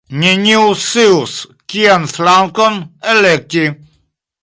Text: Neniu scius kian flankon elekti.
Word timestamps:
Neniu 0.21 0.63
scius 0.83 1.35
kian 1.73 2.09
flankon 2.15 2.83
elekti. 3.15 3.69